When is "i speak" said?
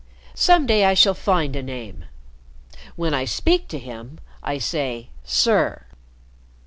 3.13-3.67